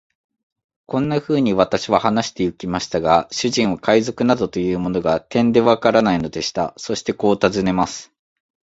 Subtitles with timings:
[0.87, 6.73] こんなふうに私は話してゆきましたが、主人は海賊などというものが、てんでわからないのでした。
[6.75, 8.11] そしてこう尋ねます。